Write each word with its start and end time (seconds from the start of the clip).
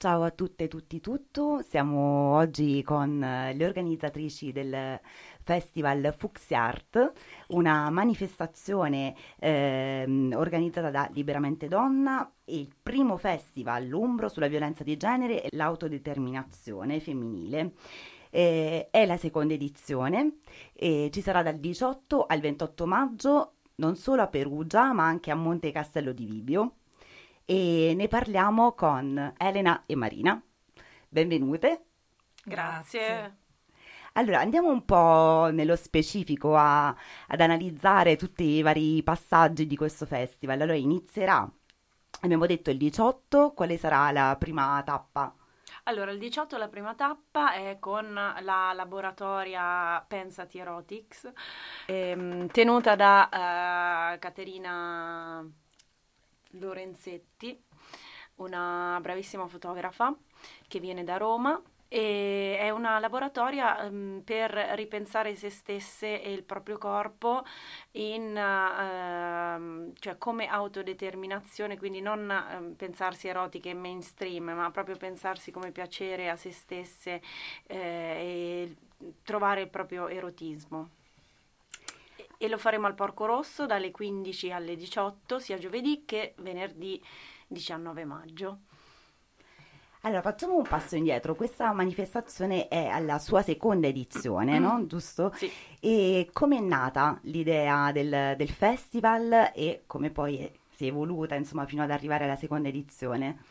Ciao 0.00 0.22
a 0.22 0.30
tutte 0.30 0.62
e 0.62 0.68
tutti 0.68 1.00
tutto, 1.00 1.60
siamo 1.60 2.36
oggi 2.36 2.84
con 2.84 3.20
eh, 3.20 3.52
le 3.52 3.66
organizzatrici 3.66 4.52
del 4.52 5.00
Festival 5.42 6.14
Fuxi 6.16 6.54
Art, 6.54 7.12
una 7.48 7.90
manifestazione 7.90 9.16
ehm, 9.40 10.34
organizzata 10.36 10.90
da 10.90 11.08
Liberamente 11.12 11.66
Donna, 11.66 12.32
il 12.44 12.72
primo 12.80 13.16
festival 13.16 13.90
umbro 13.92 14.28
sulla 14.28 14.46
violenza 14.46 14.84
di 14.84 14.96
genere 14.96 15.42
e 15.42 15.48
l'autodeterminazione 15.56 17.00
femminile. 17.00 17.72
Eh, 18.30 18.90
è 18.92 19.04
la 19.04 19.16
seconda 19.16 19.54
edizione 19.54 20.38
e 20.74 21.10
ci 21.12 21.20
sarà 21.20 21.42
dal 21.42 21.58
18 21.58 22.24
al 22.24 22.38
28 22.38 22.86
maggio 22.86 23.54
non 23.76 23.96
solo 23.96 24.22
a 24.22 24.28
Perugia 24.28 24.92
ma 24.92 25.06
anche 25.06 25.32
a 25.32 25.34
Monte 25.34 25.72
Castello 25.72 26.12
di 26.12 26.24
Vibio 26.24 26.77
e 27.50 27.94
ne 27.96 28.08
parliamo 28.08 28.74
con 28.74 29.32
Elena 29.38 29.84
e 29.86 29.96
Marina. 29.96 30.38
Benvenute. 31.08 31.84
Grazie. 32.44 33.36
Allora, 34.12 34.40
andiamo 34.40 34.68
un 34.68 34.84
po' 34.84 35.48
nello 35.50 35.74
specifico 35.74 36.54
a, 36.54 36.88
ad 36.88 37.40
analizzare 37.40 38.16
tutti 38.16 38.44
i 38.44 38.60
vari 38.60 39.02
passaggi 39.02 39.66
di 39.66 39.76
questo 39.76 40.04
festival. 40.04 40.60
Allora, 40.60 40.76
inizierà, 40.76 41.50
abbiamo 42.20 42.44
detto 42.44 42.68
il 42.68 42.76
18, 42.76 43.52
quale 43.52 43.78
sarà 43.78 44.10
la 44.12 44.36
prima 44.38 44.82
tappa? 44.84 45.34
Allora, 45.84 46.10
il 46.10 46.18
18 46.18 46.58
la 46.58 46.68
prima 46.68 46.94
tappa 46.94 47.54
è 47.54 47.78
con 47.80 48.12
la 48.12 48.72
laboratoria 48.74 50.04
Pensati 50.06 50.58
Erotics, 50.58 51.32
ehm, 51.86 52.48
tenuta 52.48 52.94
da 52.94 54.12
uh, 54.12 54.18
Caterina 54.18 55.50
Lorenzetti, 56.52 57.62
una 58.36 58.98
bravissima 59.00 59.46
fotografa 59.46 60.14
che 60.66 60.80
viene 60.80 61.04
da 61.04 61.16
Roma 61.16 61.60
e 61.88 62.58
è 62.58 62.68
una 62.68 62.98
laboratoria 62.98 63.82
um, 63.84 64.20
per 64.22 64.50
ripensare 64.50 65.34
se 65.34 65.48
stesse 65.48 66.22
e 66.22 66.32
il 66.32 66.44
proprio 66.44 66.76
corpo 66.76 67.44
in, 67.92 68.36
uh, 68.36 69.92
cioè 69.98 70.18
come 70.18 70.46
autodeterminazione, 70.46 71.78
quindi 71.78 72.02
non 72.02 72.28
uh, 72.28 72.76
pensarsi 72.76 73.28
erotiche 73.28 73.72
mainstream, 73.72 74.50
ma 74.50 74.70
proprio 74.70 74.96
pensarsi 74.96 75.50
come 75.50 75.72
piacere 75.72 76.28
a 76.28 76.36
se 76.36 76.52
stesse 76.52 77.22
eh, 77.66 77.76
e 77.76 78.76
trovare 79.22 79.62
il 79.62 79.68
proprio 79.68 80.08
erotismo 80.08 80.90
e 82.38 82.48
lo 82.48 82.56
faremo 82.56 82.86
al 82.86 82.94
Porco 82.94 83.26
Rosso 83.26 83.66
dalle 83.66 83.90
15 83.90 84.52
alle 84.52 84.76
18 84.76 85.38
sia 85.38 85.58
giovedì 85.58 86.04
che 86.06 86.34
venerdì 86.38 87.02
19 87.48 88.04
maggio. 88.04 88.58
Allora, 90.02 90.22
facciamo 90.22 90.54
un 90.54 90.62
passo 90.62 90.94
indietro. 90.94 91.34
Questa 91.34 91.72
manifestazione 91.72 92.68
è 92.68 92.86
alla 92.86 93.18
sua 93.18 93.42
seconda 93.42 93.88
edizione, 93.88 94.58
no? 94.60 94.86
Giusto? 94.86 95.32
Sì. 95.34 95.50
E 95.80 96.30
come 96.32 96.58
è 96.58 96.60
nata 96.60 97.18
l'idea 97.22 97.90
del, 97.90 98.34
del 98.36 98.48
festival 98.48 99.50
e 99.54 99.82
come 99.86 100.10
poi 100.10 100.50
si 100.70 100.84
è 100.84 100.88
evoluta, 100.88 101.34
insomma, 101.34 101.66
fino 101.66 101.82
ad 101.82 101.90
arrivare 101.90 102.24
alla 102.24 102.36
seconda 102.36 102.68
edizione? 102.68 103.42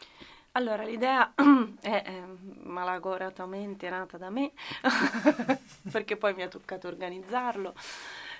Allora, 0.53 0.83
l'idea 0.83 1.33
è, 1.81 2.01
è 2.01 2.23
malagoratamente 2.63 3.89
nata 3.89 4.17
da 4.17 4.29
me, 4.29 4.53
perché 5.91 6.15
poi 6.15 6.33
mi 6.33 6.43
ha 6.43 6.47
toccato 6.47 6.87
organizzarlo. 6.87 7.75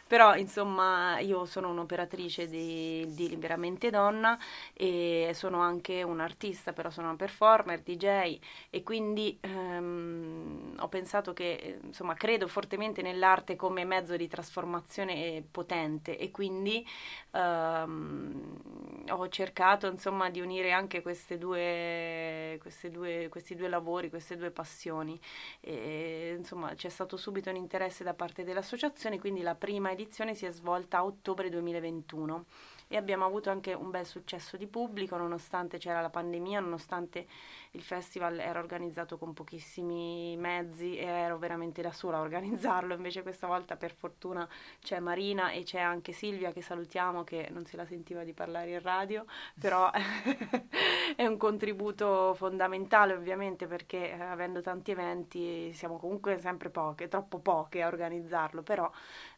Però 0.08 0.36
insomma 0.36 1.20
io 1.20 1.44
sono 1.46 1.70
un'operatrice 1.70 2.48
di, 2.48 3.06
di 3.14 3.28
Liberamente 3.28 3.90
Donna 3.90 4.38
e 4.74 5.32
sono 5.34 5.60
anche 5.60 6.02
un'artista, 6.02 6.72
però 6.74 6.90
sono 6.90 7.08
una 7.08 7.18
performer, 7.18 7.82
DJ 7.82 8.40
e 8.70 8.84
quindi 8.84 9.38
ehm, 9.42 10.76
ho 10.80 10.88
pensato 10.88 11.34
che 11.34 11.80
insomma 11.84 12.14
credo 12.14 12.48
fortemente 12.48 13.02
nell'arte 13.02 13.56
come 13.58 13.84
mezzo 13.84 14.16
di 14.16 14.28
trasformazione 14.28 15.44
potente 15.52 16.18
e 16.18 16.32
quindi 16.32 16.86
ehm, 17.32 19.06
ho 19.10 19.30
cercato 19.30 19.88
insomma 19.88 20.30
di 20.30 20.42
unire 20.42 20.72
anche 20.72 21.02
queste 21.02 21.38
due, 21.38 22.58
queste 22.62 22.90
due, 22.92 23.28
questi 23.30 23.56
due 23.56 23.68
lavori, 23.70 24.10
queste 24.10 24.36
due 24.38 24.52
passioni. 24.52 25.20
E, 25.62 26.36
insomma 26.38 26.74
c'è 26.76 26.90
stato 26.90 27.18
subito 27.18 27.50
un 27.50 27.56
interesse 27.56 28.04
da 28.04 28.14
parte 28.14 28.44
dell'associazione, 28.44 29.20
quindi 29.20 29.42
la 29.42 29.56
prima 29.56 29.94
edizione 29.98 30.36
si 30.36 30.46
è 30.46 30.52
svolta 30.52 31.00
a 31.00 31.06
ottobre 31.06 31.50
2021 31.50 32.46
e 32.88 32.98
abbiamo 32.98 33.26
avuto 33.26 33.50
anche 33.50 33.74
un 33.74 33.92
bel 33.92 34.06
successo 34.06 34.58
di 34.58 34.68
pubblico 34.68 35.18
nonostante 35.18 35.78
c'era 35.78 36.02
la 36.02 36.10
pandemia, 36.10 36.60
nonostante 36.60 37.28
il 37.72 37.82
festival 37.82 38.40
era 38.40 38.60
organizzato 38.60 39.18
con 39.18 39.34
pochissimi 39.34 40.36
mezzi 40.38 40.98
e 40.98 41.06
ero 41.06 41.38
veramente 41.38 41.82
da 41.82 41.92
sola 41.92 42.18
a 42.18 42.22
organizzarlo, 42.22 42.94
invece 42.94 43.22
questa 43.22 43.48
volta 43.48 43.76
per 43.76 43.94
fortuna 43.94 44.48
c'è 44.82 45.00
Marina 45.00 45.52
e 45.52 45.64
c'è 45.64 45.80
anche 45.80 46.12
Silvia 46.12 46.52
che 46.52 46.62
salutiamo 46.62 47.24
che 47.24 47.50
non 47.52 47.66
se 47.66 47.76
la 47.78 47.86
sentiva 47.86 48.24
di 48.24 48.34
parlare 48.34 48.72
in 48.72 48.82
radio, 48.82 49.26
però 49.60 49.90
è 51.16 51.26
un 51.26 51.38
contributo 51.38 52.34
fondamentale 52.36 53.14
ovviamente 53.14 53.68
perché 53.68 54.12
eh, 54.12 54.22
avendo 54.22 54.62
tanti 54.62 54.92
eventi 54.92 55.74
siamo 55.74 55.98
comunque 55.98 56.40
sempre 56.40 56.70
poche, 56.70 57.08
troppo 57.08 57.40
poche 57.40 57.82
a 57.82 57.88
organizzarlo, 57.88 58.62
però 58.64 58.90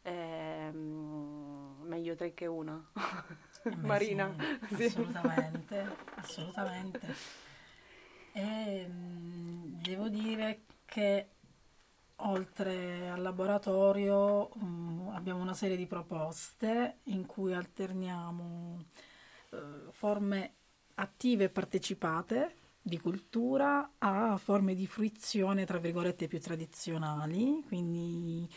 ehm, 0.02 1.69
meglio 2.00 2.16
tre 2.16 2.32
che 2.32 2.46
una. 2.46 2.82
Eh 3.62 3.76
Marina. 3.76 4.34
Sì, 4.74 4.84
assolutamente, 4.84 5.96
assolutamente. 6.16 7.14
E, 8.32 8.86
mh, 8.86 9.82
devo 9.82 10.08
dire 10.08 10.62
che 10.86 11.28
oltre 12.16 13.10
al 13.10 13.20
laboratorio 13.20 14.48
mh, 14.48 15.10
abbiamo 15.12 15.42
una 15.42 15.54
serie 15.54 15.76
di 15.76 15.86
proposte 15.86 17.00
in 17.04 17.26
cui 17.26 17.52
alterniamo 17.52 18.84
uh, 19.50 19.58
forme 19.90 20.54
attive 20.94 21.44
e 21.44 21.50
partecipate 21.50 22.54
di 22.82 22.98
cultura 22.98 23.92
a 23.98 24.38
forme 24.38 24.74
di 24.74 24.86
fruizione 24.86 25.66
tra 25.66 25.78
virgolette 25.78 26.28
più 26.28 26.40
tradizionali, 26.40 27.62
quindi 27.66 28.48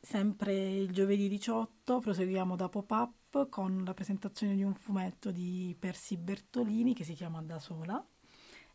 sempre 0.00 0.54
il 0.54 0.90
giovedì 0.90 1.28
18 1.28 1.98
proseguiamo 1.98 2.56
da 2.56 2.68
pop-up 2.68 3.48
con 3.48 3.82
la 3.84 3.94
presentazione 3.94 4.54
di 4.54 4.62
un 4.62 4.74
fumetto 4.74 5.30
di 5.30 5.76
Persi 5.78 6.16
Bertolini 6.16 6.94
che 6.94 7.04
si 7.04 7.14
chiama 7.14 7.42
Da 7.42 7.58
sola, 7.58 8.04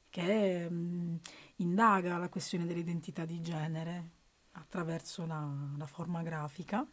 che 0.09 0.69
mh, 0.69 1.19
indaga 1.57 2.17
la 2.17 2.29
questione 2.29 2.65
dell'identità 2.65 3.25
di 3.25 3.41
genere 3.41 4.09
attraverso 4.51 5.25
la, 5.25 5.49
la 5.77 5.85
forma 5.85 6.21
grafica. 6.21 6.87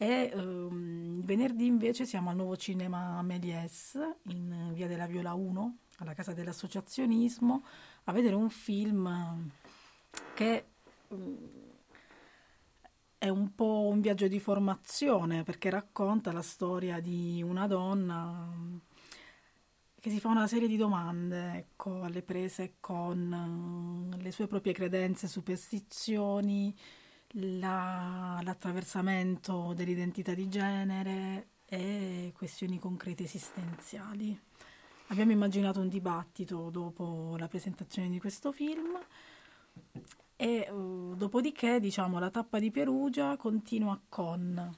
E 0.00 0.30
um, 0.34 1.20
venerdì 1.22 1.66
invece 1.66 2.06
siamo 2.06 2.30
al 2.30 2.36
nuovo 2.36 2.56
cinema 2.56 3.20
Méliès 3.22 3.98
in 4.24 4.70
via 4.72 4.86
della 4.86 5.06
Viola 5.06 5.34
1, 5.34 5.76
alla 5.98 6.14
casa 6.14 6.32
dell'associazionismo, 6.32 7.64
a 8.04 8.12
vedere 8.12 8.36
un 8.36 8.48
film 8.48 9.50
che 10.34 10.66
è 13.18 13.28
un 13.28 13.54
po' 13.54 13.88
un 13.90 14.00
viaggio 14.00 14.28
di 14.28 14.38
formazione 14.38 15.42
perché 15.42 15.70
racconta 15.70 16.32
la 16.32 16.42
storia 16.42 17.00
di 17.00 17.42
una 17.44 17.66
donna 17.66 18.48
che 20.00 20.10
si 20.10 20.20
fa 20.20 20.28
una 20.28 20.46
serie 20.46 20.68
di 20.68 20.76
domande 20.76 21.56
ecco, 21.56 22.02
alle 22.02 22.22
prese 22.22 22.76
con 22.78 24.12
uh, 24.14 24.22
le 24.22 24.30
sue 24.30 24.46
proprie 24.46 24.72
credenze, 24.72 25.26
superstizioni, 25.26 26.72
la, 27.32 28.38
l'attraversamento 28.42 29.72
dell'identità 29.74 30.34
di 30.34 30.48
genere 30.48 31.48
e 31.66 32.32
questioni 32.36 32.78
concrete 32.78 33.24
esistenziali. 33.24 34.40
Abbiamo 35.08 35.32
immaginato 35.32 35.80
un 35.80 35.88
dibattito 35.88 36.70
dopo 36.70 37.34
la 37.36 37.48
presentazione 37.48 38.08
di 38.08 38.20
questo 38.20 38.52
film 38.52 38.96
e 40.40 40.70
uh, 40.70 41.16
dopodiché, 41.16 41.80
diciamo, 41.80 42.20
la 42.20 42.30
tappa 42.30 42.60
di 42.60 42.70
Perugia 42.70 43.36
continua 43.36 44.00
con... 44.08 44.76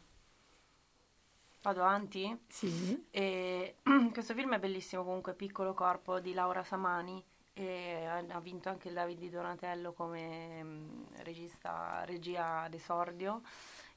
Vado 1.61 1.81
avanti? 1.81 2.35
Sì. 2.49 3.07
E, 3.11 3.77
questo 4.11 4.33
film 4.33 4.55
è 4.55 4.59
bellissimo 4.59 5.05
comunque, 5.05 5.35
Piccolo 5.35 5.75
Corpo 5.75 6.19
di 6.19 6.33
Laura 6.33 6.65
Samani 6.65 7.23
e 7.53 8.07
ha 8.07 8.41
vinto 8.41 8.71
anche 8.71 8.89
il 8.89 8.95
David 8.95 9.19
di 9.19 9.29
Donatello 9.29 9.93
come 9.93 10.63
um, 10.63 11.07
regista, 11.25 12.05
regia 12.07 12.67
d'esordio 12.71 13.43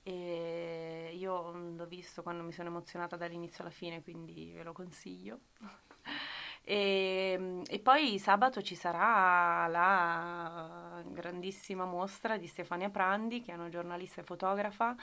e 0.04 1.14
io 1.16 1.52
l'ho 1.52 1.86
visto 1.86 2.24
quando 2.24 2.44
mi 2.44 2.52
sono 2.52 2.68
emozionata 2.68 3.16
dall'inizio 3.16 3.64
alla 3.64 3.72
fine, 3.72 4.04
quindi 4.04 4.52
ve 4.54 4.64
lo 4.64 4.74
consiglio. 4.74 5.40
E, 6.66 7.62
e, 7.68 7.80
poi 7.80 8.18
sabato 8.20 8.62
ci 8.62 8.76
sarà 8.76 9.68
la 9.68 11.04
grandissima 11.06 11.86
mostra 11.86 12.38
di 12.38 12.48
Stefania 12.48 12.90
Prandi, 12.90 13.42
che 13.42 13.52
è 13.52 13.56
una 13.56 13.70
giornalista 13.70 14.22
e 14.22 14.24
fotografa, 14.24 14.96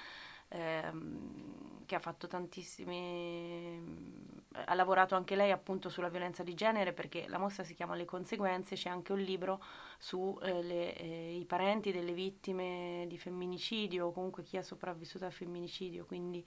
ehm, 0.48 1.84
che 1.84 1.94
ha 1.94 1.98
fatto 1.98 2.26
tantissimi 2.26 4.38
ha 4.52 4.74
lavorato 4.74 5.14
anche 5.14 5.36
lei 5.36 5.52
appunto 5.52 5.88
sulla 5.88 6.08
violenza 6.08 6.42
di 6.42 6.54
genere 6.54 6.92
perché 6.92 7.26
la 7.28 7.38
mostra 7.38 7.62
si 7.62 7.74
chiama 7.74 7.94
Le 7.94 8.04
conseguenze, 8.04 8.74
c'è 8.74 8.88
anche 8.88 9.12
un 9.12 9.20
libro 9.20 9.62
sui 9.98 10.34
eh, 10.42 10.94
eh, 10.96 11.44
parenti 11.46 11.92
delle 11.92 12.12
vittime 12.12 13.04
di 13.06 13.16
femminicidio 13.16 14.06
o 14.06 14.12
comunque 14.12 14.42
chi 14.42 14.56
ha 14.56 14.62
sopravvissuto 14.62 15.24
al 15.24 15.32
femminicidio, 15.32 16.04
quindi 16.04 16.44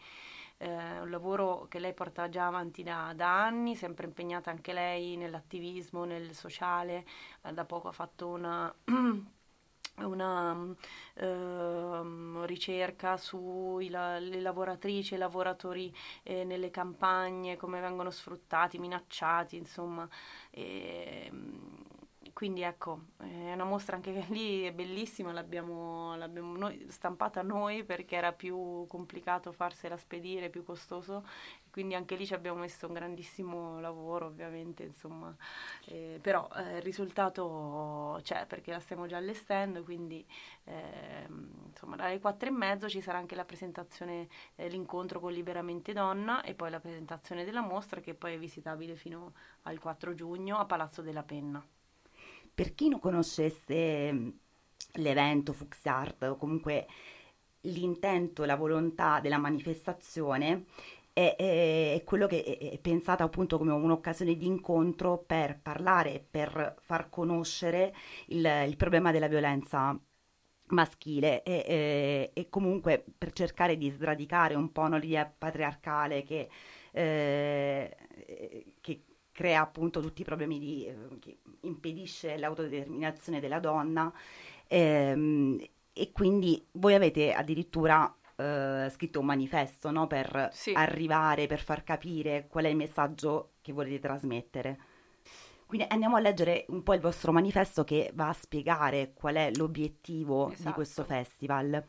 eh, 0.58 1.00
un 1.02 1.10
lavoro 1.10 1.68
che 1.70 1.80
lei 1.80 1.94
porta 1.94 2.30
già 2.30 2.48
avanti 2.48 2.84
da, 2.84 3.14
da, 3.16 3.44
anni, 3.46 3.76
sempre 3.76 4.06
impegnata 4.06 4.50
anche 4.50 4.74
lei 4.74 5.16
nell'attivismo, 5.18 6.06
nel 6.06 6.34
sociale, 6.34 7.06
eh, 7.44 7.54
da 7.54 7.66
poco 7.66 7.90
ha 7.90 7.92
fatto 7.92 8.28
una 8.30 8.74
una 9.98 10.76
eh, 11.16 12.02
ricerca 12.46 13.18
sulle 13.18 14.42
lavoratrici 14.42 15.14
e 15.14 15.18
lavoratori 15.18 15.94
eh, 16.24 16.44
nelle 16.44 16.72
campagne, 16.72 17.58
come 17.58 17.80
vengono 17.80 18.10
sfruttati, 18.10 18.80
minacciati, 18.80 19.56
insomma. 19.58 20.08
E, 20.50 21.30
quindi 22.44 22.62
ecco, 22.64 23.06
è 23.20 23.54
una 23.54 23.64
mostra 23.64 23.96
anche 23.96 24.12
lì 24.28 24.64
è 24.64 24.74
bellissima, 24.74 25.32
l'abbiamo, 25.32 26.14
l'abbiamo 26.18 26.58
noi, 26.58 26.86
stampata 26.90 27.42
noi 27.42 27.86
perché 27.86 28.18
era 28.18 28.34
più 28.34 28.86
complicato 28.88 29.54
farsela 29.54 29.96
spedire, 29.96 30.50
più 30.50 30.66
costoso, 30.66 31.26
quindi 31.72 31.96
anche 31.96 32.18
lì 32.18 32.26
ci 32.26 32.34
abbiamo 32.34 32.60
messo 32.60 32.88
un 32.88 32.94
grandissimo 32.96 33.80
lavoro 33.80 34.26
ovviamente, 34.26 34.84
insomma, 34.84 35.34
eh, 35.86 36.20
però 36.22 36.50
eh, 36.58 36.76
il 36.76 36.82
risultato 36.82 38.20
c'è 38.24 38.46
perché 38.46 38.72
la 38.72 38.82
stiamo 38.82 39.08
già 39.08 39.16
allestendo, 39.16 39.82
quindi 39.82 40.26
eh, 40.66 41.26
insomma 41.70 41.96
dalle 41.96 42.20
quattro 42.20 42.50
e 42.50 42.52
mezzo 42.52 42.90
ci 42.90 43.00
sarà 43.00 43.20
anche 43.20 43.36
la 43.36 43.46
presentazione, 43.46 44.28
eh, 44.56 44.68
l'incontro 44.68 45.22
con 45.22 45.32
Liberamente 45.32 45.94
Donna 45.94 46.42
e 46.42 46.56
poi 46.56 46.70
la 46.72 46.82
presentazione 46.82 47.46
della 47.46 47.62
mostra 47.62 48.02
che 48.02 48.14
poi 48.14 48.34
è 48.34 48.38
visitabile 48.38 48.96
fino 48.96 49.32
al 49.62 49.80
4 49.80 50.14
giugno 50.14 50.58
a 50.58 50.66
Palazzo 50.66 51.02
della 51.02 51.24
Penna. 51.24 51.66
Per 52.54 52.74
chi 52.76 52.90
non 52.90 53.00
conoscesse 53.00 54.14
mm, 54.14 54.30
l'evento 54.94 55.54
Fux 55.54 55.86
Art 55.86 56.24
o 56.24 56.36
comunque 56.38 56.88
l'intento, 57.62 58.46
la 58.46 58.56
volontà 58.56 59.20
della 59.20 59.38
manifestazione, 59.38 60.66
è, 61.14 61.36
è, 61.38 61.94
è, 61.96 62.04
quello 62.04 62.28
che 62.28 62.44
è, 62.44 62.80
pensato 62.80 63.24
appunto 63.24 63.58
come 63.58 63.72
un'occasione 63.72 64.36
di 64.36 64.48
incontro 64.48 65.18
per 65.20 65.60
parlare, 65.62 66.26
per 66.30 66.76
far 66.82 67.10
conoscere 67.10 67.94
il, 68.28 68.46
il 68.68 68.76
problema 68.76 69.12
della 69.12 69.28
violenza 69.28 69.98
maschile. 70.68 71.44
E, 71.44 71.64
e, 71.68 72.32
e, 72.34 72.50
comunque 72.50 73.04
per 73.18 73.32
cercare 73.34 73.78
di 73.78 73.90
sradicare 73.92 74.56
un 74.56 74.72
po' 74.72 74.88
l'idea 74.88 75.26
patriarcale 75.26 76.24
che, 76.24 76.50
eh, 76.92 77.96
che 78.82 79.04
crea 79.34 79.62
appunto 79.62 80.00
tutti 80.00 80.22
i 80.22 80.26
problemi 80.26 80.60
di, 80.60 80.86
eh, 80.86 81.20
che 81.20 81.40
impedisce 81.62 82.38
l'autodeterminazione 82.38 83.42
della 83.42 83.60
donna 83.60 84.14
ehm, 84.68 85.60
e 85.92 86.12
quindi 86.14 86.66
voi 86.74 86.94
avete 86.94 87.34
addirittura 87.34 88.16
eh, 88.36 88.88
scritto 88.90 89.20
un 89.20 89.26
manifesto 89.26 89.92
no? 89.92 90.08
per 90.08 90.50
sì. 90.54 90.72
arrivare, 90.74 91.48
per 91.48 91.60
far 91.60 91.84
capire 91.84 92.48
qual 92.48 92.66
è 92.66 92.70
il 92.70 92.76
messaggio 92.76 93.54
che 93.62 93.74
volete 93.74 94.00
trasmettere. 94.00 94.80
Quindi 95.66 95.88
andiamo 95.90 96.18
a 96.18 96.20
leggere 96.20 96.66
un 96.68 96.84
po' 96.84 96.94
il 96.94 97.00
vostro 97.00 97.32
manifesto 97.32 97.84
che 97.84 98.12
va 98.14 98.30
a 98.30 98.34
spiegare 98.34 99.14
qual 99.16 99.36
è 99.36 99.50
l'obiettivo 99.56 100.52
esatto. 100.52 100.68
di 100.68 100.74
questo 100.74 101.04
festival. 101.04 101.84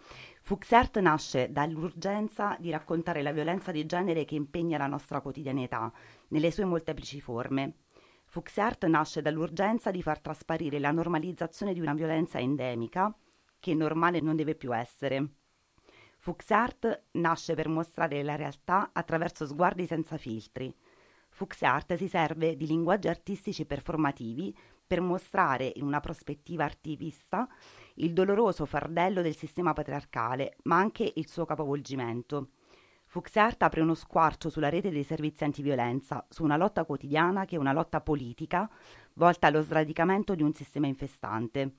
Fuxert 0.47 0.99
nasce 0.99 1.51
dall'urgenza 1.51 2.55
di 2.61 2.71
raccontare 2.71 3.23
la 3.23 3.33
violenza 3.33 3.73
di 3.73 3.87
genere 3.87 4.27
che 4.27 4.35
impegna 4.35 4.77
la 4.77 4.87
nostra 4.87 5.23
quotidianità, 5.23 5.91
nelle 6.29 6.51
sue 6.51 6.67
molteplici 6.67 7.19
forme. 7.19 7.77
Fuxert 8.27 8.85
nasce 8.85 9.23
dall'urgenza 9.23 9.91
di 9.91 10.03
far 10.03 10.21
trasparire 10.21 10.79
la 10.79 10.91
normalizzazione 10.91 11.73
di 11.73 11.81
una 11.81 11.95
violenza 11.95 12.39
endemica 12.39 13.11
che 13.59 13.73
normale 13.73 14.21
non 14.21 14.37
deve 14.37 14.55
più 14.55 14.77
essere. 14.77 15.29
Fuxart 16.19 17.05
nasce 17.13 17.55
per 17.55 17.69
mostrare 17.69 18.23
la 18.23 18.37
realtà 18.37 18.91
attraverso 18.93 19.47
sguardi 19.47 19.87
senza 19.87 20.19
filtri. 20.19 20.77
Fuxart 21.31 21.95
si 21.95 22.07
serve 22.07 22.55
di 22.55 22.67
linguaggi 22.67 23.09
artistici 23.09 23.65
performativi 23.65 24.55
per 24.87 25.01
mostrare 25.01 25.73
in 25.77 25.85
una 25.85 26.01
prospettiva 26.01 26.65
artivista 26.65 27.49
il 27.95 28.13
doloroso 28.13 28.67
fardello 28.67 29.23
del 29.23 29.37
sistema 29.37 29.73
patriarcale, 29.73 30.57
ma 30.65 30.77
anche 30.77 31.13
il 31.15 31.29
suo 31.29 31.45
capovolgimento. 31.45 32.49
Fuxart 33.07 33.63
apre 33.63 33.81
uno 33.81 33.95
squarcio 33.95 34.51
sulla 34.51 34.69
rete 34.69 34.91
dei 34.91 35.05
servizi 35.05 35.45
antiviolenza, 35.45 36.27
su 36.29 36.43
una 36.43 36.57
lotta 36.57 36.85
quotidiana 36.85 37.45
che 37.45 37.55
è 37.55 37.59
una 37.59 37.73
lotta 37.73 38.01
politica, 38.01 38.69
volta 39.15 39.47
allo 39.47 39.63
sradicamento 39.63 40.35
di 40.35 40.43
un 40.43 40.53
sistema 40.53 40.87
infestante. 40.87 41.77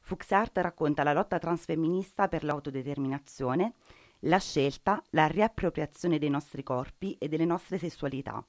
Fuxart 0.00 0.58
racconta 0.58 1.02
la 1.02 1.12
lotta 1.12 1.38
transfemminista 1.38 2.28
per 2.28 2.44
l'autodeterminazione, 2.44 3.74
la 4.20 4.38
scelta, 4.38 5.02
la 5.10 5.26
riappropriazione 5.26 6.18
dei 6.18 6.30
nostri 6.30 6.62
corpi 6.62 7.16
e 7.18 7.28
delle 7.28 7.44
nostre 7.44 7.78
sessualità. 7.78 8.44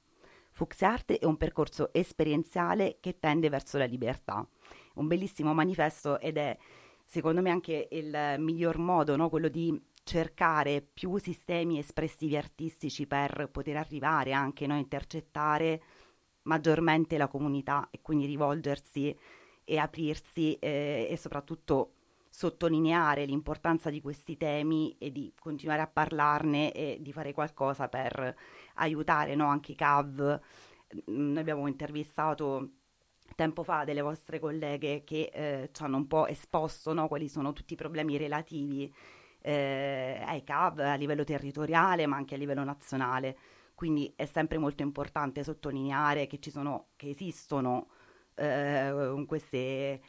Fuxart 0.56 1.12
è 1.12 1.26
un 1.26 1.36
percorso 1.36 1.92
esperienziale 1.92 2.96
che 3.00 3.18
tende 3.18 3.50
verso 3.50 3.76
la 3.76 3.84
libertà. 3.84 4.48
Un 4.94 5.06
bellissimo 5.06 5.52
manifesto 5.52 6.18
ed 6.18 6.38
è 6.38 6.56
secondo 7.04 7.42
me 7.42 7.50
anche 7.50 7.88
il 7.90 8.36
miglior 8.38 8.78
modo, 8.78 9.16
no? 9.16 9.28
quello 9.28 9.48
di 9.48 9.78
cercare 10.02 10.80
più 10.80 11.18
sistemi 11.18 11.78
espressivi 11.78 12.38
artistici 12.38 13.06
per 13.06 13.50
poter 13.52 13.76
arrivare 13.76 14.32
anche 14.32 14.64
a 14.64 14.68
no, 14.68 14.78
intercettare 14.78 15.82
maggiormente 16.44 17.18
la 17.18 17.28
comunità 17.28 17.88
e 17.90 18.00
quindi 18.00 18.24
rivolgersi 18.24 19.14
e 19.62 19.76
aprirsi 19.76 20.54
eh, 20.54 21.06
e 21.10 21.16
soprattutto 21.18 21.95
sottolineare 22.36 23.24
l'importanza 23.24 23.88
di 23.88 24.02
questi 24.02 24.36
temi 24.36 24.94
e 24.98 25.10
di 25.10 25.32
continuare 25.38 25.80
a 25.80 25.86
parlarne 25.86 26.70
e 26.70 26.98
di 27.00 27.10
fare 27.10 27.32
qualcosa 27.32 27.88
per 27.88 28.36
aiutare 28.74 29.34
no, 29.34 29.46
anche 29.46 29.72
i 29.72 29.74
CAV. 29.74 30.40
Noi 31.06 31.38
abbiamo 31.38 31.66
intervistato 31.66 32.72
tempo 33.34 33.62
fa 33.62 33.84
delle 33.84 34.02
vostre 34.02 34.38
colleghe 34.38 35.02
che 35.02 35.30
eh, 35.32 35.70
ci 35.72 35.82
hanno 35.82 35.96
un 35.96 36.06
po' 36.06 36.26
esposto 36.26 36.92
no, 36.92 37.08
quali 37.08 37.26
sono 37.30 37.54
tutti 37.54 37.72
i 37.72 37.76
problemi 37.76 38.18
relativi 38.18 38.94
eh, 39.40 40.22
ai 40.22 40.44
CAV 40.44 40.80
a 40.80 40.94
livello 40.94 41.24
territoriale 41.24 42.04
ma 42.04 42.16
anche 42.16 42.34
a 42.34 42.38
livello 42.38 42.64
nazionale. 42.64 43.38
Quindi 43.74 44.12
è 44.14 44.26
sempre 44.26 44.58
molto 44.58 44.82
importante 44.82 45.42
sottolineare 45.42 46.26
che, 46.26 46.38
ci 46.38 46.50
sono, 46.50 46.88
che 46.96 47.08
esistono 47.08 47.88
eh, 48.34 49.24
queste, 49.26 50.02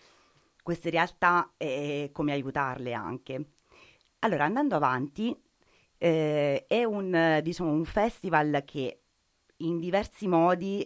queste 0.67 0.89
realtà 0.89 1.53
e 1.55 2.09
come 2.11 2.33
aiutarle 2.33 2.91
anche. 2.91 3.51
Allora, 4.19 4.43
andando 4.43 4.75
avanti, 4.75 5.33
eh, 5.97 6.65
è 6.67 6.83
un, 6.83 7.39
diciamo, 7.41 7.71
un 7.71 7.85
festival 7.85 8.63
che 8.65 9.03
in 9.59 9.79
diversi 9.79 10.27
modi 10.27 10.85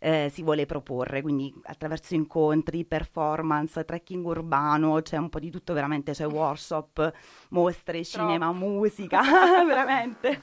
eh, 0.00 0.32
si 0.32 0.42
vuole 0.42 0.66
proporre, 0.66 1.22
quindi 1.22 1.54
attraverso 1.62 2.16
incontri, 2.16 2.84
performance, 2.84 3.84
trekking 3.84 4.26
urbano, 4.26 5.00
c'è 5.00 5.16
un 5.16 5.28
po' 5.28 5.38
di 5.38 5.50
tutto 5.50 5.74
veramente, 5.74 6.10
c'è 6.10 6.26
workshop, 6.26 7.12
mostre, 7.50 8.02
Troppo. 8.02 8.26
cinema, 8.26 8.50
musica, 8.50 9.20
veramente. 9.64 10.42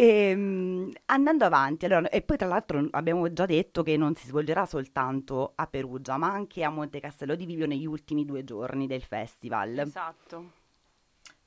E, 0.00 0.30
ehm, 0.30 0.90
andando 1.06 1.44
avanti, 1.44 1.84
allora, 1.84 2.08
e 2.08 2.22
poi 2.22 2.38
tra 2.38 2.46
l'altro 2.46 2.88
abbiamo 2.92 3.30
già 3.34 3.44
detto 3.44 3.82
che 3.82 3.98
non 3.98 4.14
si 4.14 4.28
svolgerà 4.28 4.64
soltanto 4.64 5.52
a 5.54 5.66
Perugia, 5.66 6.16
ma 6.16 6.32
anche 6.32 6.64
a 6.64 6.70
Monte 6.70 7.00
Castello 7.00 7.34
di 7.34 7.44
Vivio 7.44 7.66
negli 7.66 7.84
ultimi 7.84 8.24
due 8.24 8.42
giorni 8.42 8.86
del 8.86 9.02
festival. 9.02 9.78
Esatto. 9.78 10.52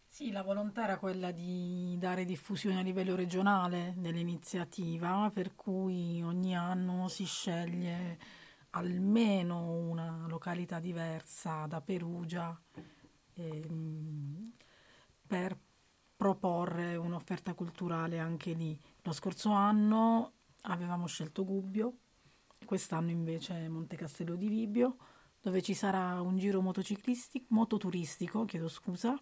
Sì, 0.08 0.32
la 0.32 0.44
volontà 0.44 0.84
era 0.84 1.00
quella 1.00 1.32
di 1.32 1.96
dare 1.98 2.26
diffusione 2.26 2.78
a 2.78 2.84
livello 2.84 3.16
regionale 3.16 3.96
dell'iniziativa, 3.98 5.32
per 5.34 5.56
cui 5.56 6.22
ogni 6.22 6.56
anno 6.56 7.08
si 7.08 7.26
sceglie 7.26 8.20
almeno 8.70 9.72
una 9.72 10.26
località 10.28 10.80
diversa 10.80 11.66
da 11.66 11.82
Perugia 11.82 12.56
ehm, 13.34 14.52
per 15.26 15.58
proporre 16.24 16.96
un'offerta 16.96 17.54
culturale 17.54 18.18
anche 18.18 18.54
lì. 18.54 18.80
Lo 19.02 19.12
scorso 19.12 19.52
anno 19.52 20.32
avevamo 20.62 21.06
scelto 21.06 21.44
Gubbio, 21.44 21.98
quest'anno 22.64 23.10
invece 23.10 23.68
Monte 23.68 23.98
Castello 23.98 24.36
di 24.36 24.48
Vibbio, 24.48 24.96
dove 25.42 25.62
ci 25.62 25.74
sarà 25.74 26.22
un 26.22 26.38
giro 26.38 26.62
motociclistico, 26.62 27.48
mototuristico, 27.50 28.46
chiedo 28.46 28.70
scusa, 28.70 29.22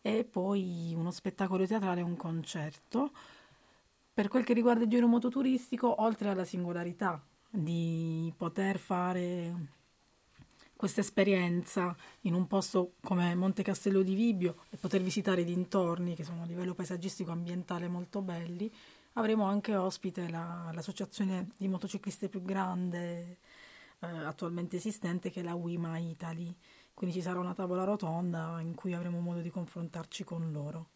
e 0.00 0.24
poi 0.24 0.94
uno 0.96 1.10
spettacolo 1.10 1.66
teatrale 1.66 2.02
e 2.02 2.04
un 2.04 2.14
concerto. 2.14 3.10
Per 4.14 4.28
quel 4.28 4.44
che 4.44 4.52
riguarda 4.52 4.84
il 4.84 4.90
giro 4.90 5.08
mototuristico, 5.08 6.02
oltre 6.02 6.28
alla 6.28 6.44
singolarità 6.44 7.20
di 7.50 8.32
poter 8.36 8.78
fare 8.78 9.77
questa 10.78 11.00
esperienza 11.00 11.92
in 12.20 12.34
un 12.34 12.46
posto 12.46 12.92
come 13.02 13.34
Monte 13.34 13.64
Castello 13.64 14.02
di 14.02 14.14
Vibbio 14.14 14.58
e 14.70 14.76
poter 14.76 15.02
visitare 15.02 15.40
i 15.40 15.44
dintorni 15.44 16.14
che 16.14 16.22
sono 16.22 16.42
a 16.42 16.46
livello 16.46 16.72
paesaggistico 16.72 17.32
ambientale 17.32 17.88
molto 17.88 18.22
belli, 18.22 18.72
avremo 19.14 19.42
anche 19.46 19.74
ospite 19.74 20.30
la, 20.30 20.70
l'associazione 20.72 21.48
di 21.56 21.66
motocicliste 21.66 22.28
più 22.28 22.42
grande 22.44 23.38
eh, 23.98 24.06
attualmente 24.06 24.76
esistente 24.76 25.32
che 25.32 25.40
è 25.40 25.42
la 25.42 25.56
WIMA 25.56 25.98
Italy. 25.98 26.54
Quindi 26.94 27.16
ci 27.16 27.22
sarà 27.22 27.40
una 27.40 27.54
tavola 27.54 27.82
rotonda 27.82 28.60
in 28.60 28.76
cui 28.76 28.94
avremo 28.94 29.18
modo 29.18 29.40
di 29.40 29.50
confrontarci 29.50 30.22
con 30.22 30.52
loro. 30.52 30.90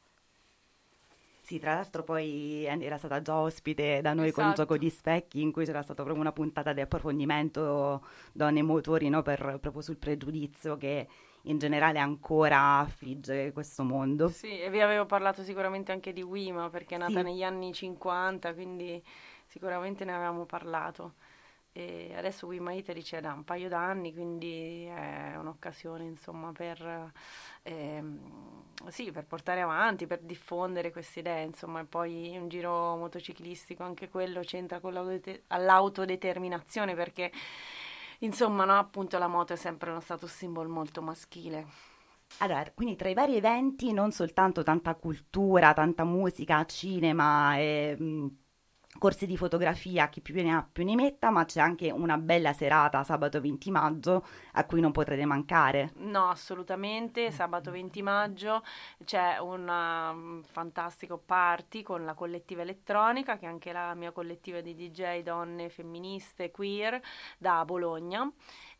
Sì, 1.52 1.58
tra 1.58 1.74
l'altro 1.74 2.02
poi 2.02 2.64
era 2.64 2.96
stata 2.96 3.20
già 3.20 3.36
ospite 3.36 4.00
da 4.00 4.14
noi 4.14 4.28
esatto. 4.28 4.40
con 4.40 4.54
Gioco 4.54 4.78
di 4.78 4.88
Specchi, 4.88 5.42
in 5.42 5.52
cui 5.52 5.66
c'era 5.66 5.82
stata 5.82 6.02
proprio 6.02 6.22
una 6.22 6.32
puntata 6.32 6.72
di 6.72 6.80
approfondimento 6.80 8.06
donne 8.32 8.60
e 8.60 8.62
motori, 8.62 9.10
no? 9.10 9.20
per, 9.20 9.58
proprio 9.60 9.82
sul 9.82 9.98
pregiudizio 9.98 10.78
che 10.78 11.06
in 11.42 11.58
generale 11.58 11.98
ancora 11.98 12.78
affligge 12.78 13.52
questo 13.52 13.82
mondo. 13.82 14.28
Sì, 14.28 14.60
e 14.60 14.70
vi 14.70 14.80
avevo 14.80 15.04
parlato 15.04 15.42
sicuramente 15.42 15.92
anche 15.92 16.14
di 16.14 16.22
Wima, 16.22 16.70
perché 16.70 16.94
è 16.94 16.98
nata 16.98 17.18
sì. 17.18 17.22
negli 17.22 17.42
anni 17.42 17.74
50, 17.74 18.54
quindi 18.54 19.04
sicuramente 19.44 20.06
ne 20.06 20.14
avevamo 20.14 20.46
parlato. 20.46 21.16
E 21.74 22.12
adesso 22.14 22.46
Wima 22.46 22.72
Italy 22.72 23.00
c'è 23.00 23.20
da 23.20 23.32
un 23.32 23.44
paio 23.44 23.68
d'anni, 23.68 24.12
quindi 24.12 24.84
è 24.84 25.36
un'occasione 25.38 26.04
insomma 26.04 26.52
per, 26.52 27.12
ehm, 27.62 28.20
sì, 28.88 29.10
per 29.10 29.24
portare 29.24 29.62
avanti, 29.62 30.06
per 30.06 30.20
diffondere 30.20 30.92
queste 30.92 31.20
idee, 31.20 31.44
insomma, 31.44 31.80
e 31.80 31.84
poi 31.84 32.36
un 32.36 32.48
giro 32.48 32.96
motociclistico, 32.96 33.82
anche 33.82 34.10
quello 34.10 34.40
c'entra 34.40 34.80
con 34.80 34.92
l'autodeterminazione 35.48 36.94
perché 36.94 37.32
insomma, 38.18 38.66
no, 38.66 38.78
appunto 38.78 39.16
la 39.18 39.26
moto 39.28 39.54
è 39.54 39.56
sempre 39.56 39.90
uno 39.90 40.00
status 40.00 40.30
symbol 40.30 40.68
molto 40.68 41.00
maschile. 41.00 41.66
Allora, 42.38 42.70
quindi 42.74 42.96
tra 42.96 43.08
i 43.08 43.14
vari 43.14 43.36
eventi 43.36 43.92
non 43.92 44.10
soltanto 44.10 44.62
tanta 44.62 44.94
cultura, 44.94 45.72
tanta 45.74 46.04
musica, 46.04 46.64
cinema 46.64 47.56
e 47.58 47.96
mh, 47.98 48.26
corsi 48.98 49.26
di 49.26 49.36
fotografia, 49.36 50.08
chi 50.08 50.20
più 50.20 50.34
ne 50.34 50.54
ha 50.54 50.66
più 50.70 50.84
ne 50.84 50.94
metta, 50.94 51.30
ma 51.30 51.44
c'è 51.44 51.60
anche 51.60 51.90
una 51.90 52.18
bella 52.18 52.52
serata 52.52 53.02
sabato 53.04 53.40
20 53.40 53.70
maggio 53.70 54.24
a 54.52 54.64
cui 54.64 54.80
non 54.80 54.92
potrete 54.92 55.24
mancare. 55.24 55.92
No, 55.96 56.28
assolutamente, 56.28 57.30
sabato 57.30 57.70
20 57.70 58.02
maggio 58.02 58.62
c'è 59.04 59.38
un 59.38 59.68
um, 59.68 60.42
fantastico 60.42 61.18
party 61.18 61.82
con 61.82 62.04
la 62.04 62.14
collettiva 62.14 62.62
elettronica, 62.62 63.38
che 63.38 63.46
è 63.46 63.48
anche 63.48 63.72
la 63.72 63.94
mia 63.94 64.12
collettiva 64.12 64.60
di 64.60 64.74
DJ 64.74 65.22
donne 65.22 65.68
femministe 65.68 66.50
queer 66.50 67.00
da 67.38 67.64
Bologna. 67.64 68.30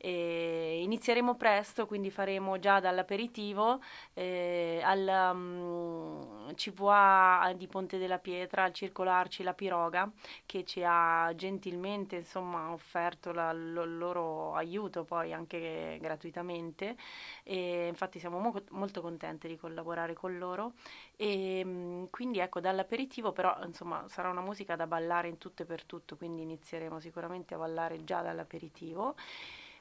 E 0.04 0.80
inizieremo 0.82 1.36
presto, 1.36 1.86
quindi 1.86 2.10
faremo 2.10 2.58
già 2.58 2.80
dall'aperitivo 2.80 3.80
eh, 4.14 4.80
al 4.82 5.30
um, 5.32 6.48
mm, 6.48 6.54
CVA 6.54 7.52
di 7.56 7.68
Ponte 7.68 7.98
della 7.98 8.18
Pietra, 8.18 8.64
al 8.64 8.72
Circolarci 8.72 9.44
La 9.44 9.54
Piroga, 9.54 10.10
che 10.44 10.64
ci 10.64 10.82
ha 10.84 11.32
gentilmente 11.36 12.16
insomma, 12.16 12.72
offerto 12.72 13.30
la, 13.30 13.52
lo, 13.52 13.84
il 13.84 13.96
loro 13.96 14.54
aiuto 14.54 15.04
poi 15.04 15.32
anche 15.32 15.98
gratuitamente. 16.00 16.96
E 17.44 17.86
infatti 17.86 18.18
siamo 18.18 18.38
mo- 18.40 18.62
molto 18.70 19.00
contenti 19.00 19.46
di 19.46 19.56
collaborare 19.56 20.14
con 20.14 20.36
loro. 20.36 20.72
E 21.16 21.62
mm, 21.64 22.04
quindi 22.10 22.40
ecco, 22.40 22.58
dall'aperitivo 22.60 23.30
però 23.30 23.56
insomma 23.64 24.04
sarà 24.08 24.30
una 24.30 24.40
musica 24.40 24.74
da 24.74 24.86
ballare 24.88 25.28
in 25.28 25.38
tutto 25.38 25.62
e 25.62 25.66
per 25.66 25.84
tutto, 25.84 26.16
quindi 26.16 26.42
inizieremo 26.42 26.98
sicuramente 26.98 27.54
a 27.54 27.58
ballare 27.58 28.02
già 28.04 28.20
dall'aperitivo. 28.20 29.14